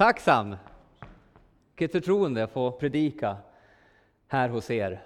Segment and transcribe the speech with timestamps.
[0.00, 0.56] Tacksam.
[1.76, 3.36] Vilket förtroende att få predika
[4.28, 5.02] här hos er.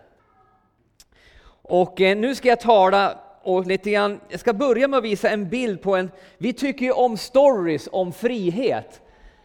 [1.47, 5.31] Och eh, nu ska jag tala och lite grann, jag ska börja med att visa
[5.31, 9.03] en bild på en, vi tycker ju om stories om frihet.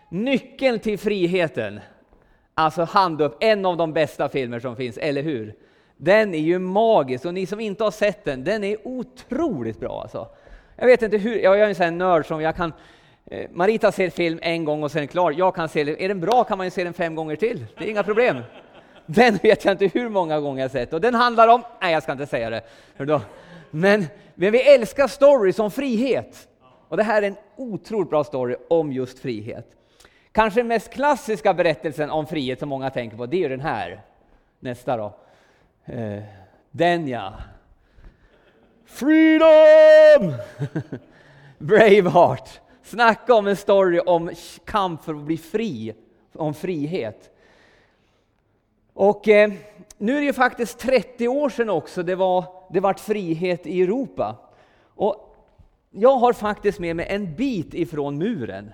[0.09, 1.79] Nyckeln till friheten.
[2.53, 5.55] Alltså hand upp, en av de bästa filmer som finns, eller hur?
[5.97, 10.01] Den är ju magisk och ni som inte har sett den, den är otroligt bra
[10.01, 10.27] alltså.
[10.75, 12.73] Jag vet inte hur, jag är en sån här nörd som jag kan
[13.31, 15.31] Eh, Marita ser film en gång och sen är den klar.
[15.31, 15.97] Jag kan se, den.
[15.97, 17.65] är den bra kan man ju se den fem gånger till.
[17.77, 18.37] Det är inga problem.
[19.05, 20.93] Den vet jag inte hur många gånger jag sett.
[20.93, 22.63] Och den handlar om, nej jag ska inte säga det.
[23.71, 26.47] Men, men vi älskar stories om frihet.
[26.87, 29.65] Och det här är en otroligt bra story om just frihet.
[30.31, 34.01] Kanske den mest klassiska berättelsen om frihet som många tänker på, det är den här.
[34.59, 35.13] Nästa då.
[35.85, 36.23] Eh,
[36.71, 37.33] den ja.
[38.85, 40.33] Freedom!
[41.57, 42.59] Braveheart.
[42.89, 44.31] Snacka om en story om
[44.65, 45.93] kamp för att bli fri,
[46.33, 47.35] om frihet.
[48.93, 49.51] Och eh,
[49.97, 53.81] nu är det ju faktiskt 30 år sedan också det var det vart frihet i
[53.81, 54.35] Europa.
[54.95, 55.35] Och
[55.91, 58.71] jag har faktiskt med mig en bit ifrån muren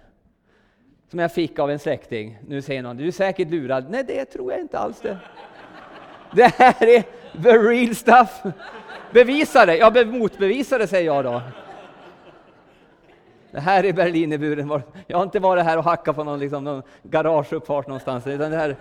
[1.09, 2.37] som jag fick av en släkting.
[2.47, 3.85] Nu säger någon, du är säkert lurad.
[3.89, 5.17] Nej, det tror jag inte alls det.
[6.33, 7.01] Det här är
[7.43, 8.41] the real stuff.
[9.11, 9.77] Bevisa det.
[9.77, 11.41] Ja, motbevisa det säger jag då.
[13.55, 14.81] Det här är Berlinerburen.
[15.07, 18.27] Jag har inte varit här och hackat på någon, liksom, någon garageuppfart någonstans.
[18.27, 18.75] Utan det här...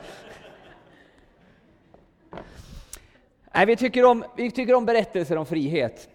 [3.55, 6.09] Nej, vi, tycker om, vi tycker om berättelser om frihet.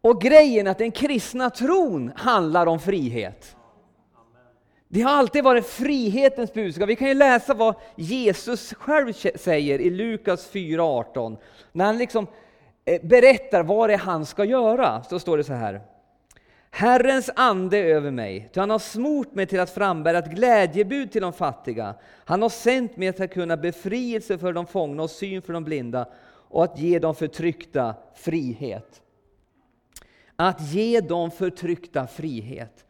[0.00, 3.56] Och grejen är att den kristna tron handlar om frihet.
[4.88, 6.88] Det har alltid varit frihetens budskap.
[6.88, 11.36] Vi kan ju läsa vad Jesus själv säger i Lukas 4.18.
[11.72, 12.26] När han liksom
[12.84, 15.02] eh, berättar vad det är han ska göra.
[15.02, 15.93] Så står det så här.
[16.76, 21.12] Herrens ande är över mig, ty han har smort mig till att frambära ett glädjebud
[21.12, 21.94] till de fattiga.
[22.24, 26.08] Han har sänt mig att kunna befrielse för de fångna och syn för de blinda
[26.48, 29.02] och att ge de förtryckta frihet.
[30.36, 32.84] Att ge de förtryckta frihet.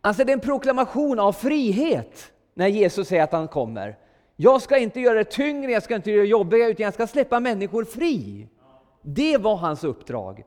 [0.00, 3.98] Alltså det är en proklamation av frihet när Jesus säger att han kommer.
[4.36, 7.06] Jag ska inte göra det tyngre, jag ska inte göra det jobbigare, utan jag ska
[7.06, 8.48] släppa människor fri.
[9.02, 10.44] Det var hans uppdrag.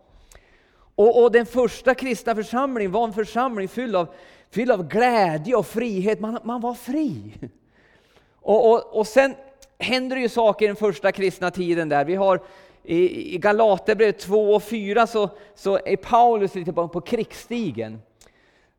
[0.95, 4.07] Och, och, den första kristna församlingen var en församling fylld av,
[4.49, 6.19] fylld av glädje och frihet.
[6.19, 7.33] Man, man var fri.
[8.41, 9.35] Och, och, och sen
[9.79, 12.05] händer det ju saker i den första kristna tiden där.
[12.05, 12.41] Vi har
[12.83, 17.99] i, i Galaterbrevet 2 och 4 så, så är Paulus lite på, på krigsstigen.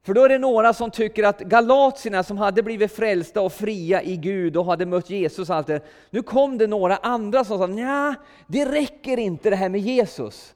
[0.03, 4.03] För då är det några som tycker att galatierna som hade blivit frälsta och fria
[4.03, 7.59] i Gud och hade mött Jesus och allt det, nu kom det några andra som
[7.59, 8.15] sa, nja,
[8.47, 10.54] det räcker inte det här med Jesus.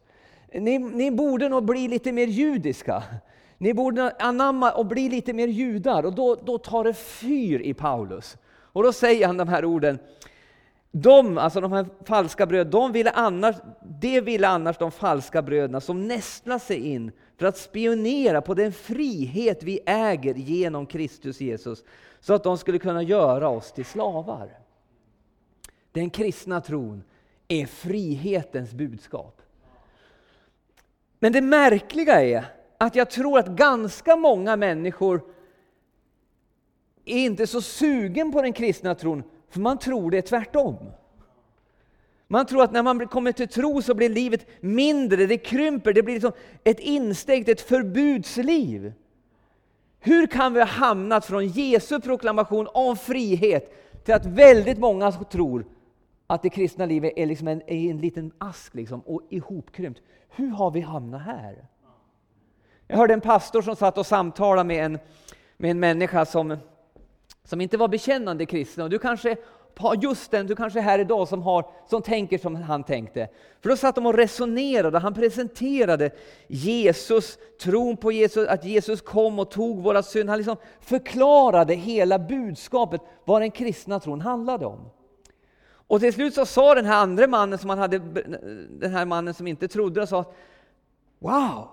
[0.52, 3.02] Ni, ni borde nog bli lite mer judiska.
[3.58, 6.06] Ni borde anamma och bli lite mer judar.
[6.06, 8.36] Och då, då tar det fyr i Paulus.
[8.46, 9.98] Och då säger han de här orden.
[10.90, 13.56] De, alltså de här falska bröderna, de ville annars,
[14.00, 18.72] det ville annars de falska bröderna som nästlar sig in för att spionera på den
[18.72, 21.84] frihet vi äger genom Kristus Jesus,
[22.20, 24.58] så att de skulle kunna göra oss till slavar.
[25.92, 27.02] Den kristna tron
[27.48, 29.42] är frihetens budskap.
[31.18, 32.44] Men det märkliga är
[32.78, 35.22] att jag tror att ganska många människor
[37.04, 40.76] är inte så sugen på den kristna tron, för man tror det är tvärtom.
[42.26, 46.02] Man tror att när man kommer till tro så blir livet mindre, det krymper, det
[46.02, 46.32] blir liksom
[46.64, 48.92] ett instängt, ett förbudsliv.
[50.00, 53.74] Hur kan vi ha hamnat från Jesu proklamation om frihet
[54.04, 55.64] till att väldigt många tror
[56.30, 60.02] att det kristna livet är liksom en, är en liten ask liksom, och ihopkrympt?
[60.28, 61.66] Hur har vi hamnat här?
[62.86, 64.98] Jag hörde en pastor som satt och samtalade med en,
[65.56, 66.56] med en människa som,
[67.44, 68.84] som inte var bekännande kristen.
[68.84, 69.36] Och du kanske
[69.76, 73.28] har just den, du kanske är här idag som, har, som tänker som han tänkte.
[73.60, 76.10] För då satt de och resonerade, han presenterade
[76.46, 80.28] Jesus, tron på Jesus, att Jesus kom och tog våra synder.
[80.28, 84.90] Han liksom förklarade hela budskapet, vad den kristna tron handlade om.
[85.88, 87.98] Och till slut så sa den här andra mannen, som han hade,
[88.68, 90.24] den här mannen som inte trodde, och sa
[91.18, 91.68] Wow!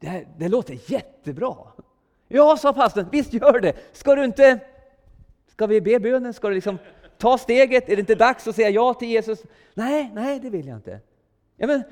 [0.00, 1.56] Det, här, det låter jättebra.
[2.28, 3.76] Ja, sa pastorn, visst gör det.
[3.92, 4.60] Ska du inte,
[5.46, 6.34] ska vi be bönen?
[6.34, 6.78] Ska du liksom
[7.18, 7.88] ta steget?
[7.88, 9.42] Är det inte dags att säga ja till Jesus?
[9.74, 11.00] Nej, nej, det vill jag inte.
[11.56, 11.82] Ja, men,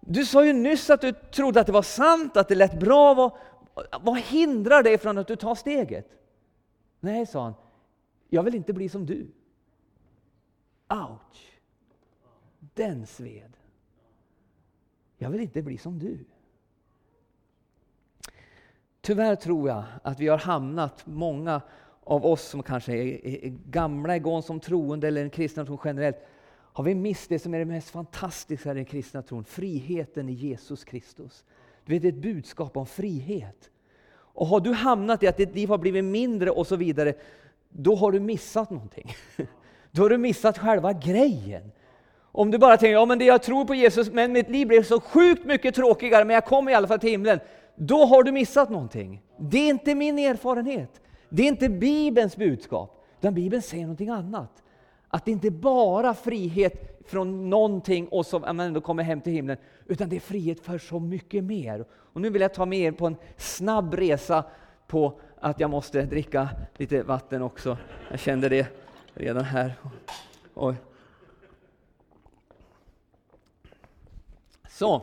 [0.00, 3.14] du sa ju nyss att du trodde att det var sant, att det lät bra.
[3.14, 3.32] Vad,
[4.00, 6.08] vad hindrar dig från att du tar steget?
[7.00, 7.54] Nej, sa han,
[8.28, 9.26] jag vill inte bli som du.
[10.94, 11.60] Ouch!
[12.74, 13.56] Den sved.
[15.16, 16.18] Jag vill inte bli som du.
[19.00, 21.60] Tyvärr tror jag att vi har hamnat, många
[22.04, 25.78] av oss som kanske är, är, är gamla igång som troende eller en kristna tron
[25.84, 26.16] generellt,
[26.50, 30.32] har vi mist det som är det mest fantastiska i den kristna tron, friheten i
[30.32, 31.44] Jesus Kristus.
[31.84, 33.70] Du vet, ett budskap om frihet.
[34.10, 37.14] Och har du hamnat i att ditt liv har blivit mindre och så vidare,
[37.68, 39.14] då har du missat någonting.
[39.94, 41.72] Då har du missat själva grejen.
[42.32, 44.82] Om du bara tänker, ja men det jag tror på Jesus, men mitt liv blev
[44.82, 47.40] så sjukt mycket tråkigare, men jag kommer i alla fall till himlen.
[47.76, 49.22] Då har du missat någonting.
[49.38, 51.00] Det är inte min erfarenhet.
[51.28, 54.62] Det är inte Bibelns budskap, utan Bibeln säger någonting annat.
[55.08, 59.32] Att det inte bara är frihet från någonting och så man ändå kommer hem till
[59.32, 59.56] himlen,
[59.86, 61.84] utan det är frihet för så mycket mer.
[61.92, 64.44] Och nu vill jag ta med er på en snabb resa
[64.86, 67.78] på att jag måste dricka lite vatten också.
[68.10, 68.83] Jag kände det
[69.14, 69.74] redan här.
[70.54, 70.74] Oj.
[74.70, 75.02] Så.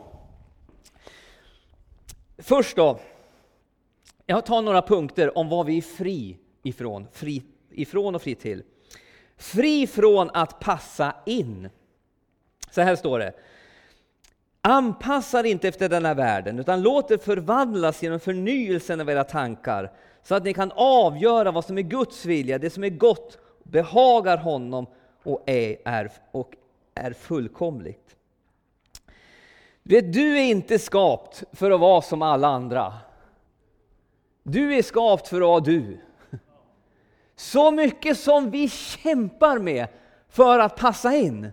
[2.38, 3.00] Först då.
[4.26, 8.64] Jag tar några punkter om vad vi är fri ifrån, fri ifrån och fri till.
[9.38, 11.70] Fri från att passa in.
[12.72, 13.34] Så här står det.
[14.62, 19.92] Anpassa er inte efter denna världen, utan låt er förvandlas genom förnyelsen av era tankar,
[20.24, 24.38] så att ni kan avgöra vad som är Guds vilja, det som är gott, behagar
[24.38, 24.86] honom
[25.24, 26.56] och är, är, och
[26.96, 28.16] är fullkomligt.
[29.84, 32.94] Du är inte skapt för att vara som alla andra.
[34.44, 35.98] Du är skapt för att vara du.
[37.36, 39.88] Så mycket som vi kämpar med
[40.30, 41.52] för att passa in.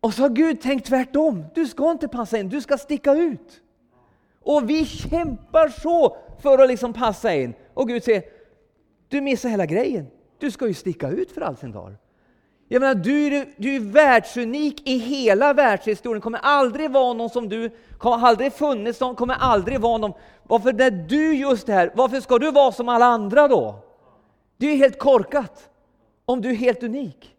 [0.00, 1.44] Och så har Gud tänkt tvärtom.
[1.54, 3.60] Du ska inte passa in, du ska sticka ut.
[4.40, 7.54] Och vi kämpar så för att liksom passa in.
[7.74, 8.22] Och Gud säger,
[9.08, 10.06] du missar hela grejen.
[10.40, 11.94] Du ska ju sticka ut för all sin dag.
[12.68, 16.20] Jag menar, du, är, du är världsunik i hela världshistorien.
[16.20, 20.12] kommer aldrig vara någon som du, kommer aldrig funnits någon, kommer aldrig vara någon.
[20.42, 23.78] Varför är du just här, varför ska du vara som alla andra då?
[24.56, 25.70] Det är helt korkat.
[26.24, 27.36] Om du är helt unik.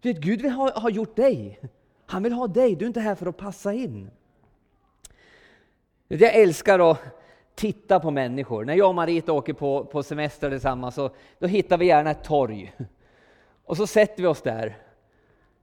[0.00, 1.60] Du vet, Gud vill ha, ha gjort dig.
[2.06, 4.10] Han vill ha dig, du är inte här för att passa in.
[6.08, 6.98] Jag älskar att
[7.54, 8.64] titta på människor.
[8.64, 12.24] När jag och Marita åker på, på semester tillsammans så då hittar vi gärna ett
[12.24, 12.74] torg.
[13.64, 14.76] Och så sätter vi oss där.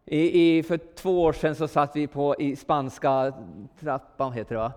[0.06, 3.34] I, i, för två år sedan så satt vi på i spanska
[3.80, 4.72] trappan, heter det va?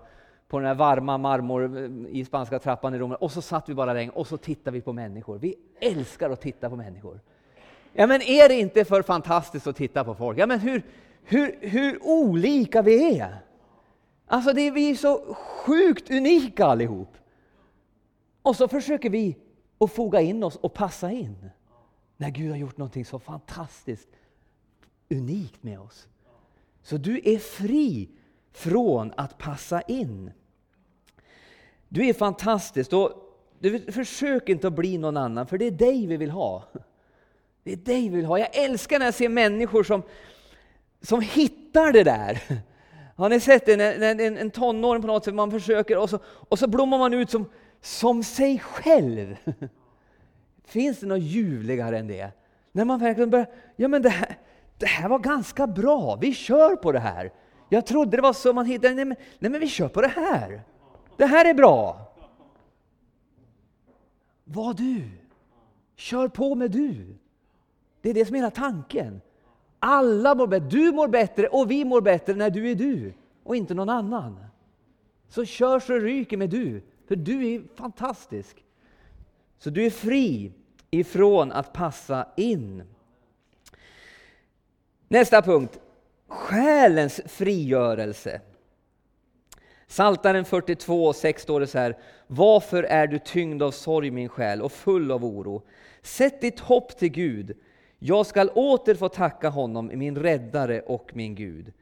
[0.47, 3.11] På den här varma marmor eh, i spanska trappan i Rom.
[3.11, 5.37] Och så satt vi bara där och så tittade vi på människor.
[5.37, 7.19] Vi älskar att titta på människor.
[7.93, 10.37] Ja, men är det inte för fantastiskt att titta på folk?
[10.37, 10.81] Ja, men hur,
[11.23, 13.44] hur, hur olika vi är!
[14.27, 17.17] Alltså, det är, vi är så sjukt unika allihop.
[18.41, 19.37] Och så försöker vi
[19.77, 21.49] att foga in oss och passa in.
[22.17, 24.07] När Gud har gjort någonting så fantastiskt
[25.09, 26.07] unikt med oss.
[26.83, 28.09] Så du är fri
[28.51, 30.31] från att passa in.
[31.89, 32.93] Du är fantastisk.
[32.93, 33.11] Och
[33.59, 36.63] du, försök inte att bli någon annan, för det är dig vi vill ha.
[37.63, 38.39] Det är dig vi vill ha.
[38.39, 40.01] Jag älskar när jag ser människor som,
[41.01, 42.41] som hittar det där.
[43.15, 43.77] Har ni sett det?
[43.77, 46.97] När, när en, en tonåring på något sätt, man försöker och så, och så blommar
[46.97, 47.49] man ut som,
[47.81, 49.35] som sig själv.
[50.65, 52.31] Finns det något ljuvligare än det?
[52.71, 54.37] När man verkligen börjar, ja men det här,
[54.77, 57.31] det här var ganska bra, vi kör på det här.
[57.69, 60.07] Jag trodde det var så man hittade, nej men, nej men vi kör på det
[60.07, 60.63] här.
[61.17, 62.11] Det här är bra.
[64.43, 65.09] Var du.
[65.95, 67.15] Kör på med du.
[68.01, 69.21] Det är det som är hela tanken.
[69.87, 73.13] Alla mår bättre, du mår bättre och vi mår bättre när du är du
[73.43, 74.45] och inte någon annan.
[75.29, 78.63] Så kör så ryker med du, för du är fantastisk.
[79.59, 80.51] Så du är fri
[80.91, 82.83] ifrån att passa in.
[85.07, 85.79] Nästa punkt,
[86.27, 88.41] själens frigörelse.
[89.87, 91.97] Saltaren 42, 6 står det så här.
[92.27, 95.63] Varför är du tyngd av sorg min själ och full av oro?
[96.01, 97.57] Sätt ditt hopp till Gud.
[98.07, 101.73] Jag skall åter få tacka honom, min räddare och min Gud.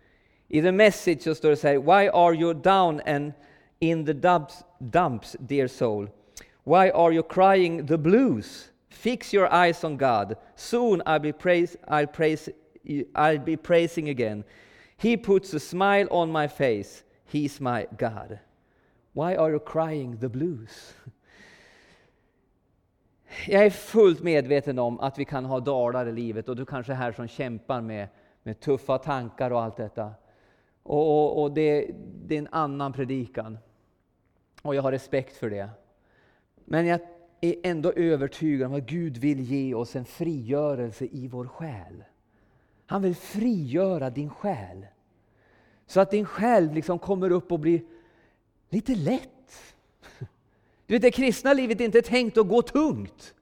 [0.47, 1.77] I the message så står det så här.
[1.77, 3.33] Why are you down and
[3.79, 6.09] in the dumps, dumps dear soul?
[6.63, 8.71] Why are you crying the blues?
[8.89, 10.35] Fix your eyes on God.
[10.55, 12.49] Soon I'll be, praise, I'll, praise,
[13.15, 14.43] I'll be praising again.
[14.97, 17.03] He puts a smile on my face.
[17.25, 18.39] He's my God.
[19.13, 20.93] Why are you crying the blues?
[23.47, 26.91] Jag är fullt medveten om att vi kan ha dalar i livet och du kanske
[26.91, 28.07] är här som kämpar med,
[28.43, 30.11] med tuffa tankar och allt detta.
[30.83, 31.91] Och, och, och det,
[32.25, 33.57] det är en annan predikan.
[34.61, 35.69] Och jag har respekt för det.
[36.65, 36.99] Men jag
[37.41, 42.03] är ändå övertygad om att Gud vill ge oss en frigörelse i vår själ.
[42.85, 44.85] Han vill frigöra din själ.
[45.85, 47.81] Så att din själ liksom kommer upp och blir
[48.69, 49.75] lite lätt.
[50.93, 53.33] Du vet, det kristna livet är inte tänkt att gå tungt,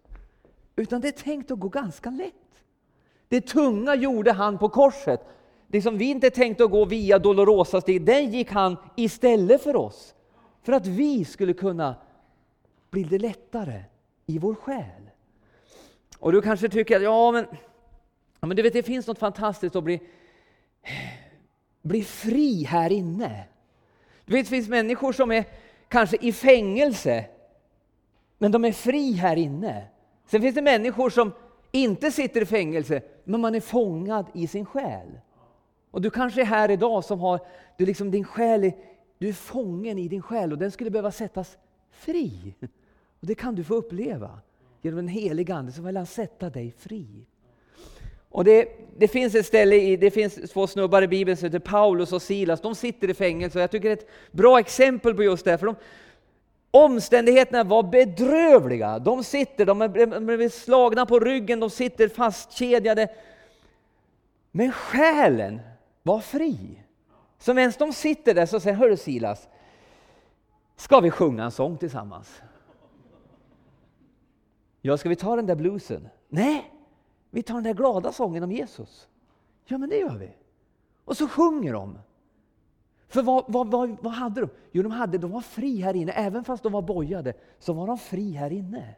[0.75, 2.33] utan det är tänkt att gå ganska lätt.
[3.27, 5.21] Det tunga gjorde han på korset.
[5.67, 9.75] Det som vi inte tänkte att gå via Dolorosa steg, den gick han istället för
[9.75, 10.15] oss.
[10.63, 11.95] För att vi skulle kunna
[12.89, 13.83] bli det lättare
[14.25, 15.09] i vår själ.
[16.19, 17.45] Och du kanske tycker att ja, men,
[18.39, 20.01] ja, men du vet, det finns något fantastiskt att bli,
[21.81, 23.43] bli fri här inne.
[24.25, 25.45] Du vet, det finns människor som är
[25.87, 27.25] kanske i fängelse,
[28.41, 29.83] men de är fri här inne.
[30.25, 31.31] Sen finns det människor som
[31.71, 35.19] inte sitter i fängelse, men man är fångad i sin själ.
[35.91, 37.39] Och du kanske är här idag som har,
[37.77, 38.73] du liksom din själ, är,
[39.17, 41.57] du är fången i din själ och den skulle behöva sättas
[41.91, 42.55] fri.
[43.19, 44.39] Och Det kan du få uppleva.
[44.81, 47.25] Genom den heliga Ande så vill han sätta dig fri.
[48.29, 48.67] Och det,
[48.97, 52.21] det, finns ett ställe, i, det finns två snubbar i Bibeln som heter Paulus och
[52.21, 52.61] Silas.
[52.61, 55.57] De sitter i fängelse och jag tycker det är ett bra exempel på just det.
[55.57, 55.75] För de,
[56.71, 58.99] omständigheterna var bedrövliga.
[58.99, 63.07] De sitter, de är slagna på ryggen, de sitter fastkedjade.
[64.51, 65.61] Men själen
[66.03, 66.83] var fri.
[67.37, 69.47] Så medan de sitter där så säger Hörru Silas,
[70.75, 72.41] ska vi sjunga en sång tillsammans?
[74.81, 76.09] Ja, ska vi ta den där bluesen?
[76.29, 76.71] Nej,
[77.29, 79.07] vi tar den där glada sången om Jesus.
[79.65, 80.31] Ja, men det gör vi.
[81.05, 81.97] Och så sjunger de.
[83.11, 84.49] För vad, vad, vad, vad hade de?
[84.71, 86.11] Jo, de, hade, de var fri här inne.
[86.11, 88.95] Även fast de var bojade så var de fri här inne.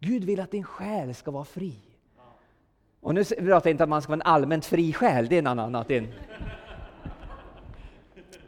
[0.00, 1.74] Gud vill att din själ ska vara fri.
[3.00, 5.38] Och nu pratar jag inte att man ska vara en allmänt fri själ, det är
[5.38, 5.90] en annan annat.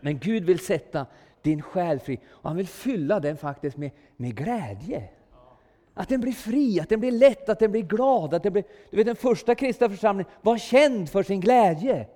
[0.01, 1.07] Men Gud vill sätta
[1.43, 5.09] din själ fri och han vill fylla den faktiskt med, med glädje.
[5.95, 8.35] Att den blir fri, att den blir lätt, att den blir glad.
[8.35, 12.07] Att den, blir, du vet, den första kristna församlingen var känd för sin glädje.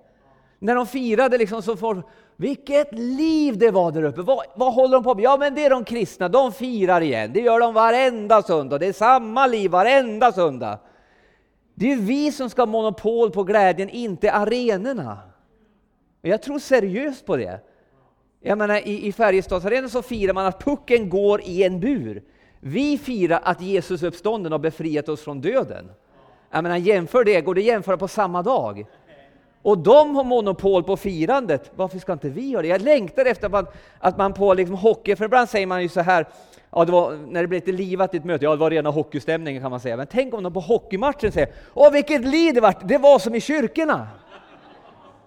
[0.65, 2.03] När de firade liksom så får,
[2.37, 4.23] vilket liv det var där uppe!
[4.23, 5.25] Vad, vad håller de på med?
[5.25, 7.33] Ja, men det är de kristna, de firar igen.
[7.33, 8.79] Det gör de varenda söndag.
[8.79, 10.79] Det är samma liv varenda söndag.
[11.75, 15.19] Det är vi som ska ha monopol på glädjen, inte arenorna.
[16.23, 17.61] Jag tror seriöst på det.
[18.41, 22.23] Jag menar, I, i Färjestadsarenan så firar man att pucken går i en bur.
[22.61, 25.91] Vi firar att Jesus uppstånden har befriat oss från döden.
[26.51, 28.87] Jag menar, jämför det, går det att jämföra på samma dag?
[29.65, 31.71] Och de har monopol på firandet.
[31.75, 32.69] Varför ska inte vi ha det?
[32.69, 33.67] Jag längtar efter att man,
[33.99, 36.27] att man på liksom hockey, för ibland säger man ju så här,
[36.71, 38.91] ja, det var, när det blev lite livat i ett möte, ja det var rena
[38.91, 39.97] hockeystämningen kan man säga.
[39.97, 43.35] Men tänk om de på hockeymatchen säger, åh vilket liv det vart, det var som
[43.35, 44.09] i kyrkorna.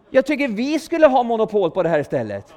[0.09, 2.53] Jag tycker vi skulle ha monopol på det här istället.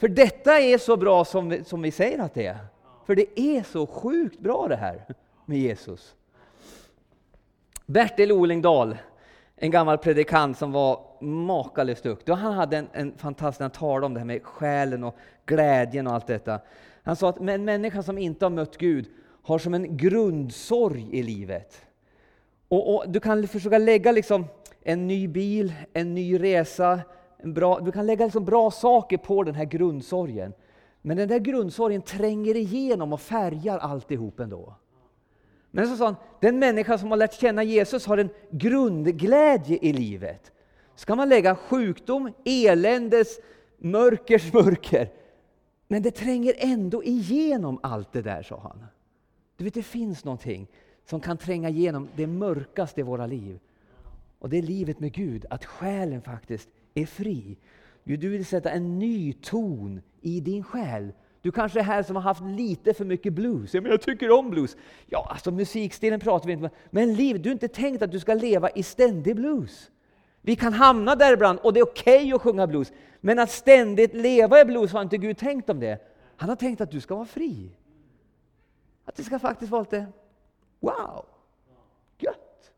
[0.00, 2.58] För detta är så bra som vi, som vi säger att det är.
[3.06, 5.04] För det är så sjukt bra det här
[5.46, 6.14] med Jesus.
[7.86, 8.96] Bertil Olingdal,
[9.58, 12.32] en gammal predikant som var makalöst duktig.
[12.32, 16.12] Han hade en, en fantastisk, han talade om det här med själen och glädjen och
[16.12, 16.60] allt detta.
[17.02, 19.06] Han sa att en människa som inte har mött Gud
[19.42, 21.86] har som en grundsorg i livet.
[22.68, 24.44] Och, och Du kan försöka lägga liksom
[24.82, 27.00] en ny bil, en ny resa,
[27.38, 30.52] en bra, du kan lägga liksom bra saker på den här grundsorgen.
[31.02, 34.74] Men den där grundsorgen tränger igenom och färgar alltihop ändå.
[35.78, 39.92] Men så sa han, den människa som har lärt känna Jesus har en grundglädje i
[39.92, 40.52] livet.
[40.94, 43.38] Ska man lägga sjukdom, eländes,
[43.78, 45.10] mörkers mörker.
[45.88, 48.86] Men det tränger ändå igenom allt det där, sa han.
[49.56, 50.66] Du vet, det finns någonting
[51.04, 53.58] som kan tränga igenom det mörkaste i våra liv.
[54.38, 57.56] Och det är livet med Gud, att själen faktiskt är fri.
[58.04, 61.12] Du vill sätta en ny ton i din själ.
[61.48, 63.74] Du kanske är här som har haft lite för mycket blues.
[63.74, 64.76] Ja, men jag tycker om blues.
[65.06, 66.70] Ja, alltså musikstilen pratar vi inte om.
[66.90, 69.90] Men liv, du har inte tänkt att du ska leva i ständig blues.
[70.40, 72.92] Vi kan hamna där ibland och det är okej okay att sjunga blues.
[73.20, 75.98] Men att ständigt leva i blues har inte Gud tänkt om det.
[76.36, 77.76] Han har tänkt att du ska vara fri.
[79.04, 80.06] Att det ska faktiskt vara lite
[80.80, 81.24] wow,
[82.18, 82.72] gött.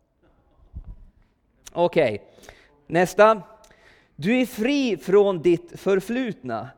[1.73, 2.47] Okej, okay.
[2.87, 3.43] nästa.
[4.17, 6.69] Du är fri från ditt förflutna.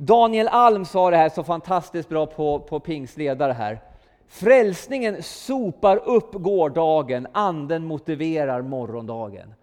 [0.00, 3.80] Daniel Alm sa det här så fantastiskt bra på, på Pingsledare här.
[4.28, 9.54] Frälsningen sopar upp gårdagen, anden motiverar morgondagen.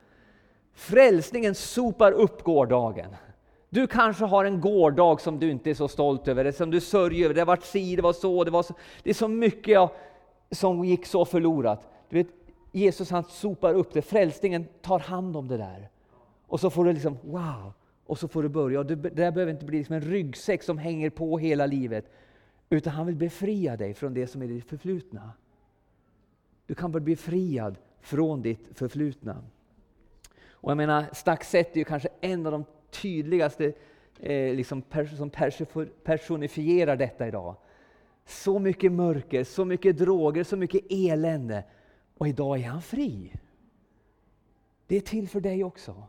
[0.73, 3.15] Frälsningen sopar upp gårdagen.
[3.69, 7.25] Du kanske har en gårdag som du inte är så stolt över, som du sörjer
[7.25, 7.33] över.
[7.33, 8.73] Det har varit si, det var så, det var så.
[9.03, 9.89] Det är så mycket
[10.51, 11.87] som gick så förlorat.
[12.09, 12.27] Du vet,
[12.71, 15.89] Jesus han sopar upp det, frälsningen tar hand om det där.
[16.47, 17.73] Och så får du liksom, wow,
[18.05, 18.79] och så får du börja.
[18.79, 22.11] Och det där behöver inte bli liksom en ryggsäck som hänger på hela livet.
[22.69, 25.31] Utan han vill befria dig från det som är ditt förflutna.
[26.65, 29.43] Du kan bli befriad från ditt förflutna.
[30.49, 33.73] Och jag menar, Staxet är ju kanske en av de tydligaste
[34.19, 35.29] eh, liksom pers som
[36.03, 37.55] personifierar detta idag.
[38.25, 41.63] Så mycket mörker, så mycket droger, så mycket elände.
[42.17, 43.33] Och idag är han fri.
[44.87, 46.03] Det är till för dig också.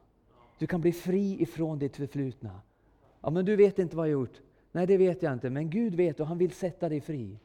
[0.58, 2.60] Du kan bli fri ifrån ditt förflutna.
[3.20, 4.40] Ja, men du vet inte vad jag gjort.
[4.72, 7.38] Nej, det vet jag inte, men Gud vet och han vill sätta dig fri.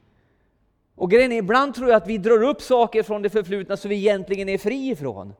[0.95, 3.89] Och grejen är, ibland tror jag att vi drar upp saker från det förflutna som
[3.89, 5.33] vi egentligen är fri ifrån.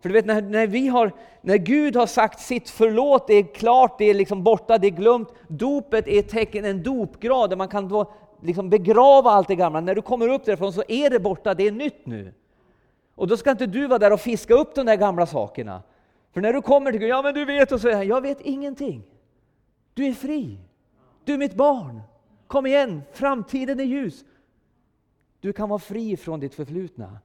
[0.00, 3.54] För du vet, när, när, vi har, när Gud har sagt sitt förlåt, det är
[3.54, 5.28] klart, det är liksom borta, det är glömt.
[5.48, 9.80] Dopet är ett tecken, en dopgrad där man kan då liksom begrava allt det gamla.
[9.80, 12.34] När du kommer upp därifrån så är det borta, det är nytt nu.
[13.14, 15.82] Och då ska inte du vara där och fiska upp de där gamla sakerna.
[16.32, 19.02] För när du kommer till Gud, ja men du vet, och så jag vet ingenting.
[19.94, 20.58] Du är fri.
[21.24, 22.00] Du är mitt barn.
[22.46, 24.24] Kom igen, framtiden är ljus.
[25.40, 27.18] Du kan vara fri från ditt förflutna.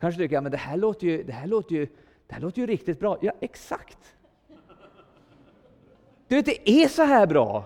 [0.00, 1.86] Kanske tycker, jag, men det här låter ju, det här låter ju,
[2.26, 3.18] det här låter ju riktigt bra.
[3.20, 4.16] Ja, exakt.
[6.28, 7.64] Du vet, det är så här bra.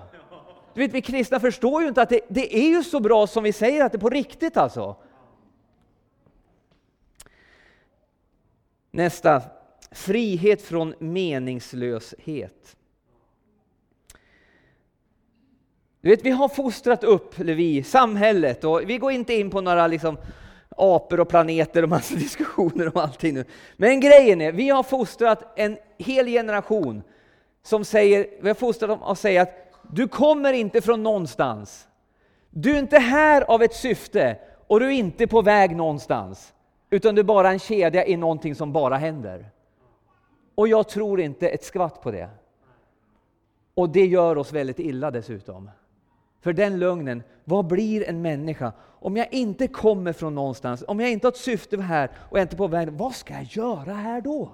[0.74, 3.44] Du vet, vi kristna förstår ju inte att det, det är ju så bra som
[3.44, 4.96] vi säger att det är på riktigt alltså.
[8.90, 9.42] Nästa,
[9.92, 12.76] frihet från meningslöshet.
[16.00, 19.60] Du vet, vi har fostrat upp, eller vi, samhället, och vi går inte in på
[19.60, 20.16] några liksom,
[20.76, 23.44] apor och planeter och massa diskussioner om allting nu.
[23.76, 27.02] Men grejen är, vi har fostrat en hel generation
[27.62, 31.88] som säger, vi har fostrat dem att säga att du kommer inte från någonstans.
[32.50, 36.52] Du är inte här av ett syfte och du är inte på väg någonstans.
[36.90, 39.46] Utan du är bara en kedja i någonting som bara händer.
[40.54, 42.28] Och jag tror inte ett skvatt på det.
[43.74, 45.70] Och det gör oss väldigt illa dessutom.
[46.40, 51.10] För den lögnen, vad blir en människa om jag inte kommer från någonstans, om jag
[51.10, 54.20] inte har ett syfte här och jag inte på väg, vad ska jag göra här
[54.20, 54.50] då?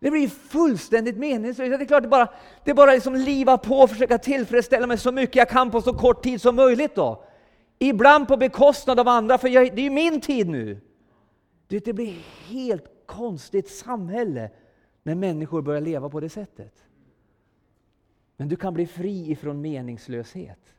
[0.00, 1.78] Det blir fullständigt meningslöst.
[1.78, 2.28] Det är klart, det bara,
[2.64, 5.92] det bara liksom liva på och försöka tillfredsställa mig så mycket jag kan på så
[5.94, 6.94] kort tid som möjligt.
[6.94, 7.24] då.
[7.78, 10.80] Ibland på bekostnad av andra, för jag, det är ju min tid nu.
[11.68, 12.14] Det blir
[12.48, 14.50] helt konstigt samhälle
[15.02, 16.84] när människor börjar leva på det sättet.
[18.36, 20.74] Men du kan bli fri ifrån meningslöshet.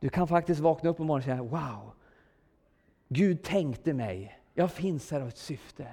[0.00, 1.92] Du kan faktiskt vakna upp på morgonen och säga Wow!
[3.08, 4.40] Gud tänkte mig.
[4.54, 5.86] Jag finns här av ett syfte.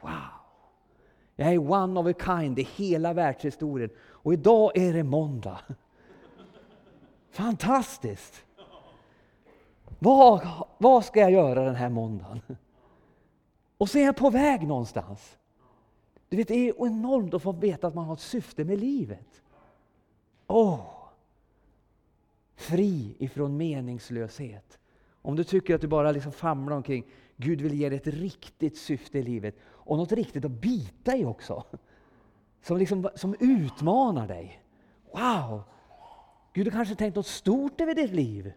[0.00, 0.12] Wow!
[1.36, 3.90] Jag är one of a kind i hela världshistorien.
[4.00, 5.60] Och idag är det måndag.
[7.30, 8.44] Fantastiskt!
[9.98, 12.40] Vad, vad ska jag göra den här måndagen?
[13.78, 15.38] Och så är jag på väg någonstans.
[16.30, 19.42] Du vet, det är enormt att få veta att man har ett syfte med livet.
[20.46, 20.74] Åh!
[20.74, 20.80] Oh,
[22.56, 24.78] fri ifrån meningslöshet.
[25.22, 28.78] Om du tycker att du bara liksom famlar omkring, Gud vill ge dig ett riktigt
[28.78, 31.64] syfte i livet och något riktigt att bita i också.
[32.62, 34.62] Som, liksom, som utmanar dig.
[35.12, 35.62] Wow!
[36.52, 38.52] Gud har kanske tänkt något stort över ditt liv.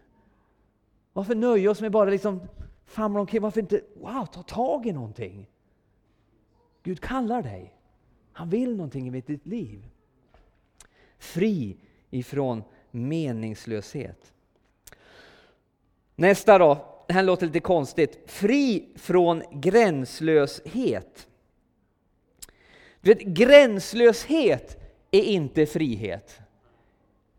[1.12, 2.40] Varför nöja oss med bara liksom
[2.84, 3.42] famla omkring?
[3.42, 5.50] Varför inte wow, ta tag i någonting?
[6.84, 7.74] Gud kallar dig.
[8.32, 9.84] Han vill någonting i ditt liv.
[11.18, 11.76] Fri
[12.10, 14.32] ifrån meningslöshet.
[16.16, 18.30] Nästa då, det här låter lite konstigt.
[18.30, 21.28] Fri från gränslöshet.
[23.00, 26.40] Du vet, gränslöshet är inte frihet.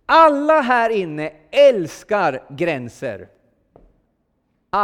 [0.06, 3.30] Alla här inne älskar gränser.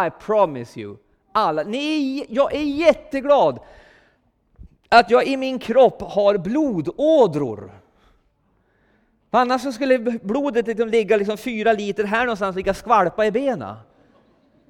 [0.07, 0.97] I promise you.
[1.31, 1.63] Alla.
[1.63, 3.59] Ni, jag är jätteglad
[4.91, 7.71] att jag i min kropp har blodådror.
[9.31, 13.75] Annars skulle blodet liksom ligga liksom fyra liter här någonstans och ligga skvalpa i benen.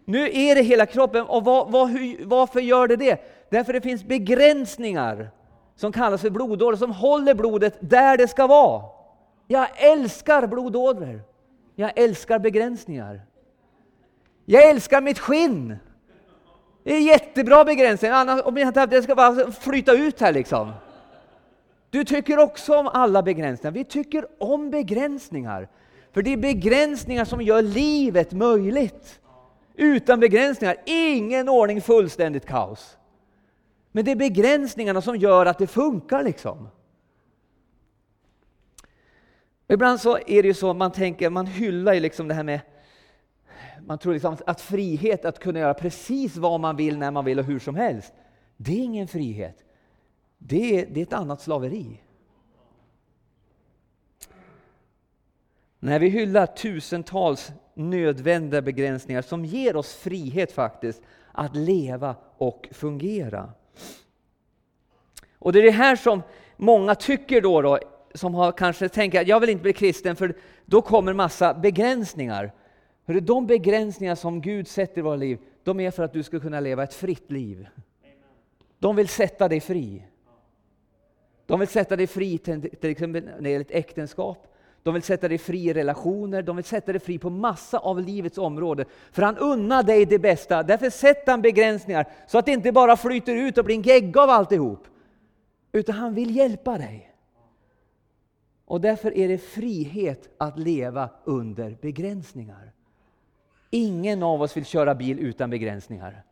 [0.05, 3.21] Nu är det hela kroppen, och vad, vad, hur, varför gör det det?
[3.49, 5.29] Därför det finns begränsningar
[5.75, 8.83] som kallas för blodådror, som håller blodet där det ska vara.
[9.47, 11.21] Jag älskar blodådror.
[11.75, 13.21] Jag älskar begränsningar.
[14.45, 15.77] Jag älskar mitt skinn.
[16.83, 20.71] Det är jättebra begränsningar, annars om jag inte det ska bara flyta ut här liksom.
[21.89, 23.71] Du tycker också om alla begränsningar.
[23.71, 25.67] Vi tycker om begränsningar.
[26.11, 29.19] För det är begränsningar som gör livet möjligt.
[29.75, 32.97] Utan begränsningar, ingen ordning, fullständigt kaos.
[33.91, 36.67] Men det är begränsningarna som gör att det funkar liksom.
[39.67, 42.59] Ibland så är det ju så, man tänker, man hyllar ju liksom det här med
[43.85, 47.39] man tror liksom att frihet, att kunna göra precis vad man vill, när man vill
[47.39, 48.13] och hur som helst,
[48.57, 49.63] det är ingen frihet.
[50.37, 52.01] Det är, det är ett annat slaveri.
[55.79, 63.49] När vi hyllar tusentals nödvändiga begränsningar som ger oss frihet faktiskt att leva och fungera.
[65.39, 66.21] Och det är det här som
[66.57, 67.79] många tycker då, då
[68.13, 72.53] som har kanske tänker att jag vill inte bli kristen för då kommer massa begränsningar.
[73.05, 76.39] Hörru, de begränsningar som Gud sätter i våra liv, de är för att du ska
[76.39, 77.67] kunna leva ett fritt liv.
[78.79, 80.05] De vill sätta dig fri.
[81.45, 84.47] De vill sätta dig fri till, till exempel när det gäller ett äktenskap.
[84.83, 87.99] De vill sätta dig fri i relationer, de vill sätta dig fri på massa av
[87.99, 88.85] livets områden.
[89.11, 92.97] För han unnar dig det bästa, därför sätter han begränsningar så att det inte bara
[92.97, 94.87] flyter ut och blir en gegga av alltihop.
[95.71, 97.11] Utan han vill hjälpa dig.
[98.65, 102.71] Och därför är det frihet att leva under begränsningar.
[103.73, 106.23] Ingen av oss vill köra bil utan begränsningar.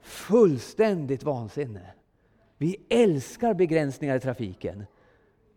[0.00, 1.92] Fullständigt vansinne.
[2.58, 4.86] Vi älskar begränsningar i trafiken.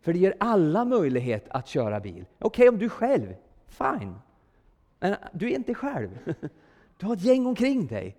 [0.01, 2.25] För det ger alla möjlighet att köra bil.
[2.39, 3.35] Okej, okay, om du är själv,
[3.67, 4.15] fine.
[4.99, 6.09] Men du är inte själv.
[6.97, 8.17] Du har ett gäng omkring dig.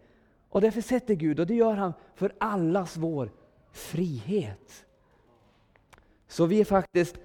[0.48, 3.30] Och därför sätter Gud, och det gör han för allas vår
[3.72, 4.86] frihet.
[6.28, 7.18] Så vi är faktiskt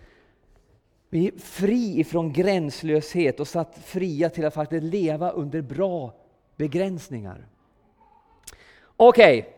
[1.15, 6.13] vi är fri ifrån gränslöshet och satt fria till att faktiskt leva under bra
[6.55, 7.47] begränsningar.
[8.95, 9.51] Okej, okay.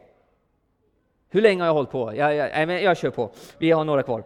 [1.30, 2.16] hur länge har jag hållit på?
[2.16, 4.24] Jag, jag, jag, jag kör på, vi har några kvar.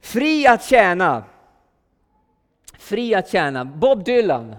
[0.00, 1.24] Fri att tjäna.
[2.78, 3.64] Fri att tjäna.
[3.64, 4.56] Bob Dylan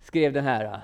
[0.00, 0.80] skrev den här.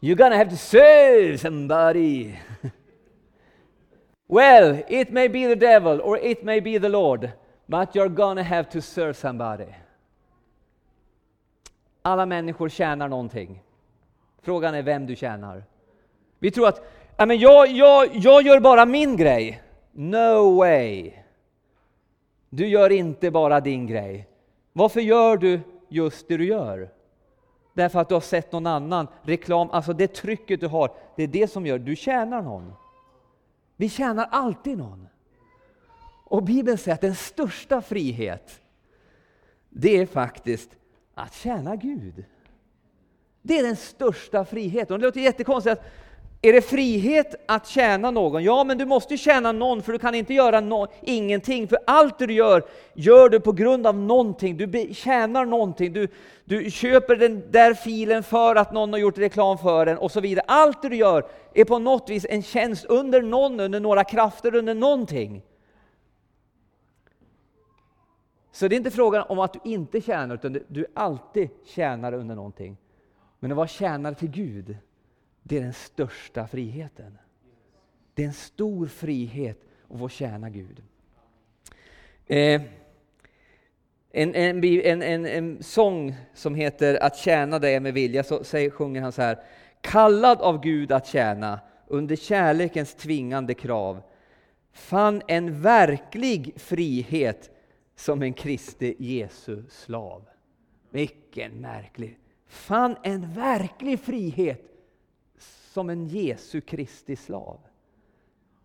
[0.00, 2.34] You're gonna have to serve somebody.
[4.28, 7.30] well, it may be the devil or it may be the Lord,
[7.66, 9.72] but you're gonna have to serve somebody.
[12.02, 13.62] Alla människor tjänar någonting.
[14.42, 15.64] Frågan är vem du tjänar.
[16.38, 16.82] Vi tror att
[17.16, 19.62] jag, jag, jag gör bara min grej.
[19.92, 21.12] No way.
[22.50, 24.28] Du gör inte bara din grej.
[24.72, 26.88] Varför gör du just det du gör?
[27.74, 31.26] Därför att du har sett någon annan reklam, alltså det trycket du har, det är
[31.26, 32.72] det som gör du tjänar någon.
[33.76, 35.08] Vi tjänar alltid någon.
[36.32, 38.60] Och Bibeln säger att den största frihet,
[39.68, 40.70] det är faktiskt
[41.14, 42.24] att tjäna Gud.
[43.42, 44.94] Det är den största friheten.
[44.94, 45.84] Och det låter jättekonstigt att
[46.42, 48.44] är det frihet att tjäna någon?
[48.44, 51.68] Ja, men du måste tjäna någon, för du kan inte göra no ingenting.
[51.68, 52.62] För allt du gör,
[52.94, 54.56] gör du på grund av någonting.
[54.56, 55.92] Du tjänar någonting.
[55.92, 56.08] Du,
[56.44, 60.20] du köper den där filen för att någon har gjort reklam för den och så
[60.20, 60.44] vidare.
[60.48, 64.74] Allt du gör är på något vis en tjänst under någon, under några krafter, under
[64.74, 65.42] någonting.
[68.52, 72.34] Så det är inte frågan om att du inte tjänar, utan du alltid tjänare under
[72.34, 72.76] någonting.
[73.40, 74.76] Men att vara tjänare till Gud,
[75.42, 77.18] det är den största friheten.
[78.14, 80.82] Det är en stor frihet att få tjäna Gud.
[82.26, 82.62] Eh,
[84.10, 88.70] en, en, en, en, en sång som heter Att tjäna dig med vilja, så säger,
[88.70, 89.38] sjunger han så här.
[89.80, 94.02] Kallad av Gud att tjäna under kärlekens tvingande krav
[94.72, 97.50] fann en verklig frihet
[97.94, 100.28] som en Kristi Jesu slav.
[100.90, 102.18] Vilken märklig!
[102.46, 104.60] Fann en verklig frihet
[105.72, 107.60] som en Jesu Kristi slav.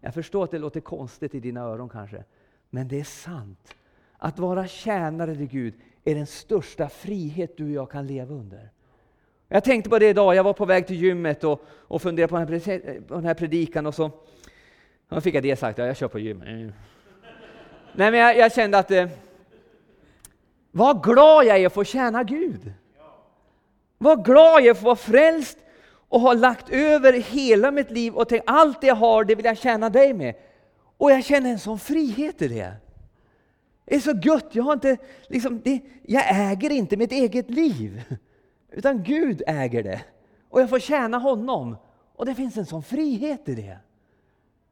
[0.02, 2.24] Jag förstår att det låter konstigt i dina öron kanske,
[2.70, 3.76] men det är sant.
[4.18, 8.72] Att vara tjänare till Gud är den största frihet du och jag kan leva under.
[9.48, 12.38] Jag tänkte på det idag, jag var på väg till gymmet och, och funderade på
[12.38, 14.12] den, här, på den här predikan och så
[15.10, 16.72] och fick jag det sagt, ja, jag kör på gym.
[17.98, 19.08] Nej men jag, jag kände att eh,
[20.72, 22.74] vad glad jag är att få tjäna Gud.
[23.98, 25.58] Vad glad jag är att få vara frälst
[26.10, 29.46] och har lagt över hela mitt liv och tänkt allt det jag har, det vill
[29.46, 30.36] jag tjäna dig med.
[30.98, 32.74] Och jag känner en sån frihet i det.
[33.86, 38.04] Det är så gött, jag, har inte, liksom, det, jag äger inte mitt eget liv.
[38.72, 40.02] Utan Gud äger det.
[40.50, 41.78] Och jag får tjäna honom.
[42.16, 43.78] Och det finns en sån frihet i det.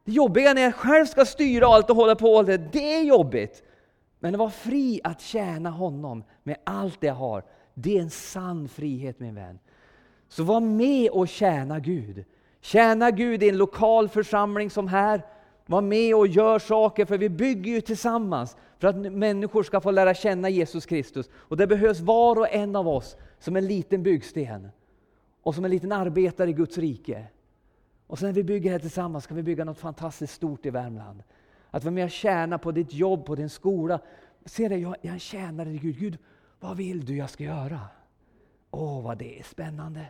[0.05, 3.63] Det jobbiga när jag själv ska styra allt och hålla på, det, det är jobbigt.
[4.19, 8.09] Men att vara fri att tjäna honom med allt det jag har, det är en
[8.09, 9.59] sann frihet min vän.
[10.27, 12.25] Så var med och tjäna Gud.
[12.61, 15.21] Tjäna Gud i en lokal församling som här.
[15.65, 19.91] Var med och gör saker, för vi bygger ju tillsammans för att människor ska få
[19.91, 21.29] lära känna Jesus Kristus.
[21.33, 24.69] Och det behövs var och en av oss som en liten byggsten
[25.43, 27.27] och som en liten arbetare i Guds rike.
[28.07, 31.23] Och sen när vi bygger här tillsammans ska vi bygga något fantastiskt stort i Värmland.
[31.71, 33.99] Att vara med och tjäna på ditt jobb, på din skola.
[34.45, 35.99] Se det, jag är en tjänare till Gud.
[35.99, 36.17] Gud,
[36.59, 37.79] vad vill du jag ska göra?
[38.71, 40.05] Åh, vad det är spännande!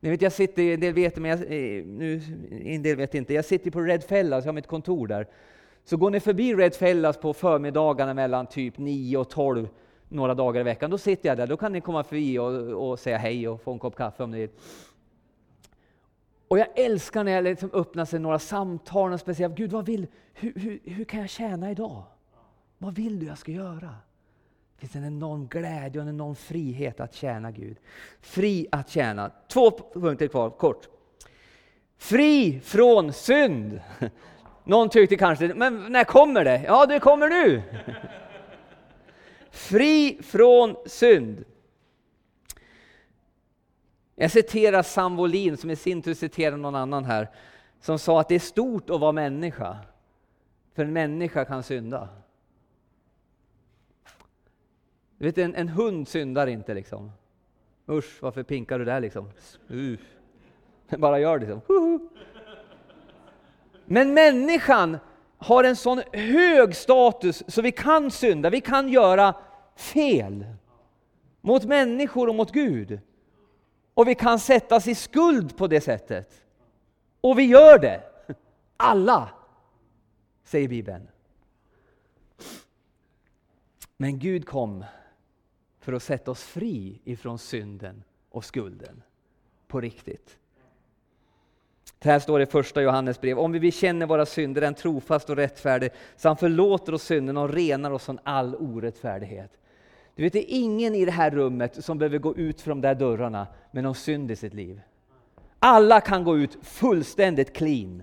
[0.00, 2.20] Ni vet, jag sitter, en del vet men jag, eh, nu,
[2.64, 3.34] en del vet inte.
[3.34, 5.26] Jag sitter på Red Fellas, jag har mitt kontor där.
[5.84, 9.68] Så går ni förbi Red Fellas på förmiddagarna mellan typ 9 och 12
[10.08, 11.46] några dagar i veckan, då sitter jag där.
[11.46, 14.30] Då kan ni komma förbi och, och säga hej och få en kopp kaffe om
[14.30, 14.50] ni vill.
[16.48, 20.06] Och jag älskar när det liksom öppnar sig några samtal, och speciellt, Gud vad vill,
[20.34, 22.02] hur, hur, hur kan jag tjäna idag?
[22.78, 23.94] Vad vill du jag ska göra?
[24.80, 27.76] Det finns en enorm glädje och en enorm frihet att tjäna Gud.
[28.20, 29.30] Fri att tjäna.
[29.48, 30.88] Två punkter kvar, kort.
[31.98, 33.80] Fri från synd.
[34.64, 36.62] Någon tyckte kanske, men när kommer det?
[36.66, 37.62] Ja, det kommer nu.
[39.50, 41.44] Fri från synd.
[44.16, 47.28] Jag citerar Sam Wolin som i sin tur citerar någon annan här,
[47.80, 49.78] som sa att det är stort att vara människa,
[50.74, 52.08] för en människa kan synda.
[55.18, 57.12] Du vet, en, en hund syndar inte liksom.
[57.88, 59.30] Usch, varför pinkar du där liksom?
[59.70, 59.98] Uh.
[60.98, 62.08] Bara gör det liksom.
[63.84, 64.98] Men människan
[65.38, 69.34] har en sån hög status så vi kan synda, vi kan göra
[69.76, 70.46] fel.
[71.40, 73.00] Mot människor och mot Gud.
[73.96, 76.44] Och vi kan sättas i skuld på det sättet.
[77.20, 78.02] Och vi gör det.
[78.76, 79.28] Alla,
[80.44, 81.08] säger Bibeln.
[83.96, 84.84] Men Gud kom
[85.80, 89.02] för att sätta oss fri ifrån synden och skulden.
[89.66, 90.38] På riktigt.
[91.98, 93.38] Det här står i första Johannes brev.
[93.38, 97.36] Om vi bekänner våra synder är han trofast och rättfärdig så han förlåter oss synden
[97.36, 99.50] och renar oss från all orättfärdighet.
[100.16, 102.88] Du vet, det är ingen i det här rummet som behöver gå ut från de
[102.88, 104.80] där dörrarna med någon synd i sitt liv.
[105.58, 108.02] Alla kan gå ut fullständigt clean.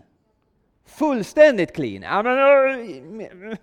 [0.85, 2.03] Fullständigt clean.
[2.03, 3.57] Eh,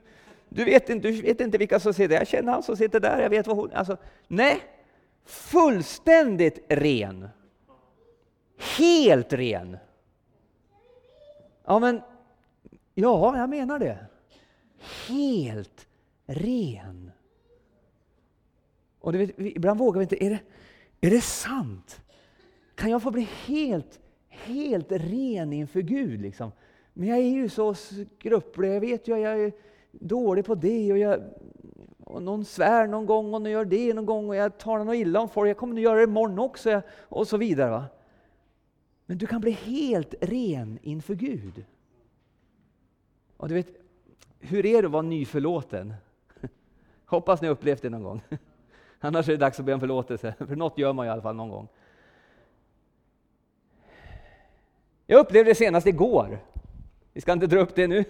[0.48, 2.16] du vet inte, du vet inte vilka som sitter där.
[2.16, 3.72] Jag känner han som sitter där, jag vet vad hon...
[3.72, 3.96] Alltså,
[4.28, 4.60] nej,
[5.24, 7.28] fullständigt ren.
[8.78, 9.76] Helt ren.
[11.64, 12.00] Ja, men
[12.94, 13.98] ja, jag menar det.
[15.08, 15.86] Helt
[16.26, 17.12] ren.
[19.00, 20.40] Och vet, ibland vågar vi inte, är det,
[21.00, 22.00] är det sant?
[22.74, 26.20] Kan jag få bli helt, helt ren inför Gud?
[26.20, 26.52] Liksom?
[26.92, 29.52] Men jag är ju så skröplig, jag vet ju att jag är
[29.92, 31.22] dålig på det och, jag,
[32.04, 34.94] och någon svär någon gång och någon gör det någon gång och jag talar något
[34.94, 37.70] illa om folk, jag kommer att göra det imorgon också och så vidare.
[37.70, 37.84] Va?
[39.06, 41.64] Men du kan bli helt ren inför Gud.
[43.36, 43.68] Och du vet,
[44.38, 45.94] hur är det att vara nyförlåten?
[47.04, 48.20] Hoppas ni har upplevt det någon gång.
[49.00, 51.36] Annars är det dags att be om förlåtelse, för något gör man i alla fall
[51.36, 51.68] någon gång.
[55.06, 56.38] Jag upplevde det senast igår.
[57.12, 58.04] Vi ska inte dra upp det nu.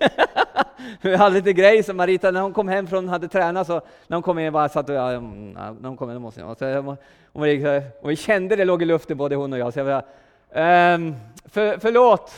[1.00, 4.16] vi hade lite grej som Marita, när hon kom hem från hade tränat, så när
[4.16, 6.96] hon kom in bara satt och, mm, ja, när hon kom in, måste jag, så,
[7.32, 9.72] och, vi, och vi kände det låg i luften både hon och jag.
[9.72, 10.04] Så jag bara,
[10.62, 12.32] ehm, för, förlåt.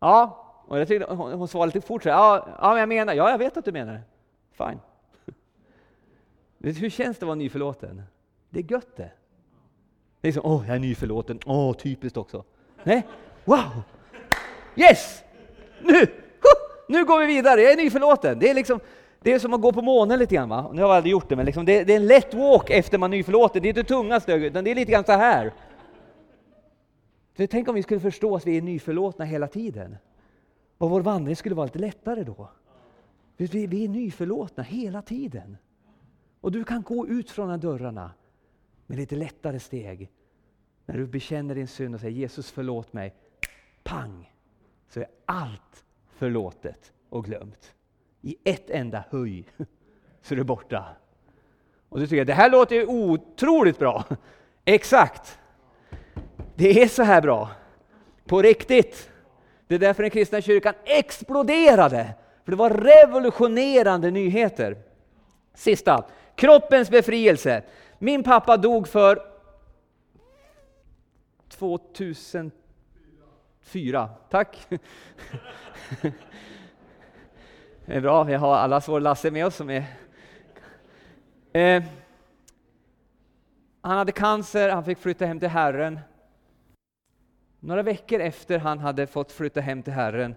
[0.00, 2.04] Ja, och jag tyckte, hon, hon svarade lite fort.
[2.04, 4.02] Ja, ja, men jag menar, ja, jag vet att du menar det.
[4.52, 4.80] Fine.
[6.62, 8.02] Hur känns det att vara nyförlåten?
[8.50, 9.10] Det är gött det.
[10.20, 11.38] Det är som, åh, jag är nyförlåten.
[11.46, 12.44] Åh, typiskt också.
[12.84, 13.06] Nej,
[13.44, 13.82] wow!
[14.76, 15.22] Yes!
[15.82, 16.06] Nu!
[16.88, 18.38] Nu går vi vidare, jag är nyförlåten.
[18.38, 18.80] Det är liksom,
[19.20, 20.48] det är som att gå på månen lite grann.
[20.48, 20.70] Va?
[20.72, 22.98] Nu har jag aldrig gjort det, men liksom det, det, är en lätt walk efter
[22.98, 23.62] man är nyförlåten.
[23.62, 25.52] Det är inte tunga steg, utan det är lite grann så här.
[27.36, 29.96] Så tänk om vi skulle förstå att vi är nyförlåtna hela tiden.
[30.78, 32.48] Och vår vandring skulle vara lite lättare då.
[33.36, 35.56] Vi, vi är nyförlåtna hela tiden.
[36.42, 38.10] Och du kan gå ut från de dörrarna
[38.86, 40.10] med lite lättare steg.
[40.86, 43.14] När du bekänner din synd och säger Jesus förlåt mig.
[43.82, 44.32] Pang!
[44.88, 47.74] Så är allt förlåtet och glömt.
[48.20, 49.44] I ett enda höj
[50.22, 50.84] så är det borta.
[51.88, 54.04] Och du tycker det här låter ju otroligt bra.
[54.64, 55.38] Exakt!
[56.54, 57.50] Det är så här bra.
[58.26, 59.10] På riktigt.
[59.66, 62.14] Det är därför den kristna kyrkan exploderade.
[62.44, 64.76] För det var revolutionerande nyheter.
[65.54, 66.04] Sista.
[66.34, 67.62] Kroppens befrielse.
[67.98, 69.22] Min pappa dog för
[71.48, 74.10] 2004.
[74.30, 74.68] Tack!
[77.86, 79.84] Det är bra, vi har allas vår Lasse med oss som är...
[81.52, 81.82] Eh,
[83.80, 86.00] han hade cancer, han fick flytta hem till Herren.
[87.60, 90.34] Några veckor efter han hade fått flytta hem till Herren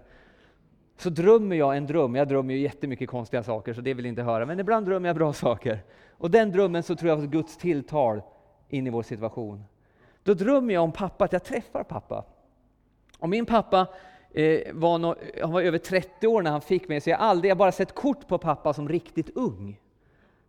[0.96, 2.14] så drömmer jag en dröm.
[2.14, 4.46] Jag drömmer ju jättemycket konstiga saker, så det vill inte höra.
[4.46, 5.80] Men ibland drömmer jag bra saker.
[6.10, 8.22] Och den drömmen så tror jag var Guds tilltal
[8.68, 9.64] in i vår situation.
[10.22, 12.24] Då drömmer jag om pappa, att jag träffar pappa.
[13.18, 13.86] Och min pappa
[14.34, 17.26] eh, var, no, han var över 30 år när han fick mig, så jag har
[17.26, 19.80] aldrig, jag bara sett kort på pappa som riktigt ung.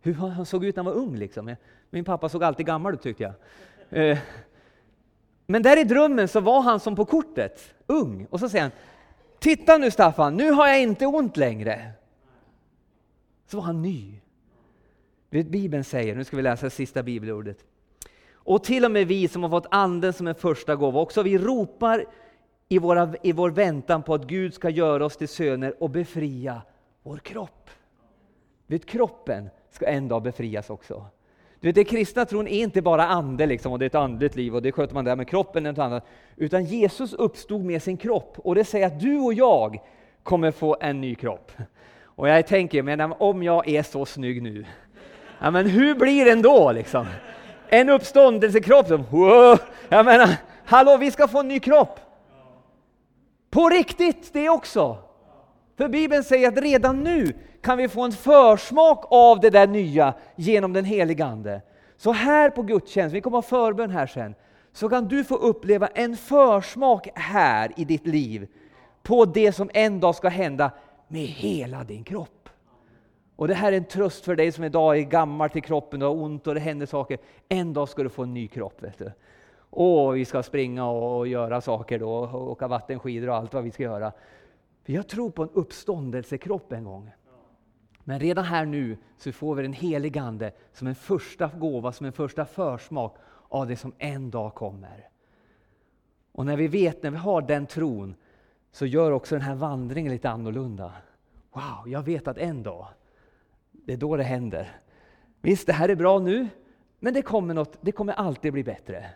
[0.00, 1.56] Hur han såg ut när han var ung liksom.
[1.90, 3.34] Min pappa såg alltid gammal ut tyckte jag.
[3.90, 4.18] Eh,
[5.46, 8.26] men där i drömmen så var han som på kortet, ung.
[8.30, 8.72] Och så säger han,
[9.38, 11.90] Titta nu Staffan, nu har jag inte ont längre.
[13.46, 14.20] Så var han ny.
[15.30, 17.64] Vet, Bibeln säger, nu ska vi läsa sista bibelordet.
[18.32, 21.38] Och till och med vi som har fått anden som en första gåva, också vi
[21.38, 22.04] ropar
[22.68, 26.62] i, våra, i vår väntan på att Gud ska göra oss till söner och befria
[27.02, 27.70] vår kropp.
[28.66, 31.06] Vet, kroppen ska en dag befrias också.
[31.60, 34.36] Du vet, det kristna tron är inte bara ande liksom, och det är ett andligt
[34.36, 36.06] liv och det sköter man där, med kroppen och något annat.
[36.36, 39.80] Utan Jesus uppstod med sin kropp och det säger att du och jag
[40.22, 41.52] kommer få en ny kropp.
[42.04, 44.66] Och jag tänker, men om jag är så snygg nu,
[45.40, 47.06] ja, men hur blir den då liksom?
[47.68, 50.28] En uppståndelsekropp som, wow, jag menar,
[50.64, 52.00] hallå vi ska få en ny kropp!
[53.50, 55.07] På riktigt det också!
[55.78, 60.14] För Bibeln säger att redan nu kan vi få en försmak av det där nya
[60.36, 61.62] genom den helige Ande.
[61.96, 64.34] Så här på gudstjänst, vi kommer ha förbön här sen,
[64.72, 68.48] så kan du få uppleva en försmak här i ditt liv
[69.02, 70.70] på det som en dag ska hända
[71.08, 72.48] med hela din kropp.
[73.36, 76.08] Och det här är en tröst för dig som idag är gammal till kroppen och
[76.08, 77.18] har ont och det händer saker.
[77.48, 78.82] En dag ska du få en ny kropp.
[78.82, 79.12] Vet du.
[79.70, 83.70] Och vi ska springa och göra saker då, och åka vattenskidor och allt vad vi
[83.70, 84.12] ska göra.
[84.88, 87.10] För jag tror på en uppståndelsekropp en gång.
[88.04, 92.06] Men redan här nu så får vi den helige Ande som en första gåva, som
[92.06, 93.16] en första försmak
[93.48, 95.08] av det som en dag kommer.
[96.32, 98.14] Och när vi vet, när vi har den tron,
[98.72, 100.92] så gör också den här vandringen lite annorlunda.
[101.52, 102.86] Wow, jag vet att en dag,
[103.72, 104.80] det är då det händer.
[105.40, 106.48] Visst, det här är bra nu,
[106.98, 109.06] men det kommer, något, det kommer alltid bli bättre.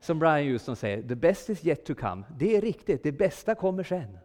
[0.00, 2.22] Som Brian Houston säger, the best is yet to come.
[2.38, 4.18] Det är riktigt, det bästa kommer sen.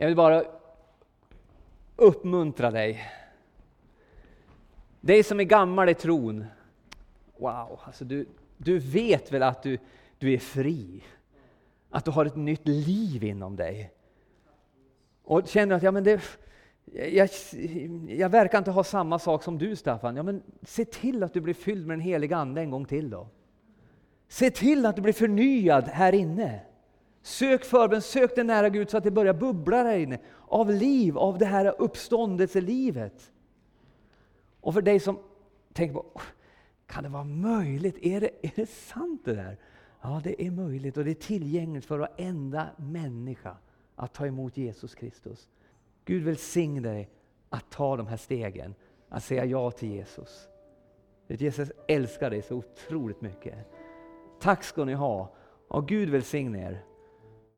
[0.00, 0.44] Jag vill bara
[1.96, 3.00] uppmuntra dig.
[5.00, 6.44] Dig som är gammal i tron.
[7.36, 9.78] Wow, alltså du, du vet väl att du,
[10.18, 11.04] du är fri?
[11.90, 13.92] Att du har ett nytt liv inom dig.
[15.24, 16.22] Och känner att ja, men det,
[17.12, 17.28] jag,
[18.08, 20.16] jag verkar inte ha samma sak som du Staffan.
[20.16, 23.10] Ja, men se till att du blir fylld med den heliga Ande en gång till
[23.10, 23.28] då.
[24.28, 26.60] Se till att du blir förnyad här inne.
[27.22, 31.18] Sök förbön, sök dig nära Gud så att det börjar bubbla där inne av liv,
[31.18, 33.32] av det här uppståndelselivet.
[34.60, 35.18] Och för dig som
[35.72, 36.20] tänker på,
[36.86, 37.98] kan det vara möjligt?
[38.02, 39.58] Är det, är det sant det där?
[40.02, 43.56] Ja, det är möjligt och det är tillgängligt för varenda människa
[43.94, 45.48] att ta emot Jesus Kristus.
[46.04, 47.10] Gud välsigne dig
[47.48, 48.74] att ta de här stegen,
[49.08, 50.48] att säga ja till Jesus.
[51.28, 53.54] Jesus älskar dig så otroligt mycket.
[54.40, 55.32] Tack ska ni ha
[55.68, 56.84] och Gud välsigne er.